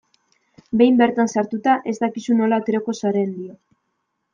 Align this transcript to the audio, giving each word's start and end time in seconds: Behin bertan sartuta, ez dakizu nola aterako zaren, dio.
Behin 0.81 0.97
bertan 1.01 1.29
sartuta, 1.35 1.77
ez 1.93 1.95
dakizu 2.07 2.41
nola 2.41 2.61
aterako 2.65 3.01
zaren, 3.05 3.41
dio. 3.41 3.59